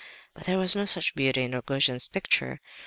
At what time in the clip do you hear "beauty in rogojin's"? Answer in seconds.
1.13-2.07